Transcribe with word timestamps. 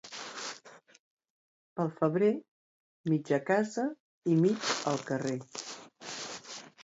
Pel 1.79 1.91
febrer, 1.99 2.29
mig 3.13 3.31
a 3.37 3.39
casa 3.51 3.85
i 4.33 4.39
mig 4.45 4.71
al 4.93 5.01
carrer. 5.11 5.37